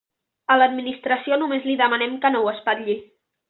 [0.53, 3.01] A l'Administració només li demanem que no ho espatlli.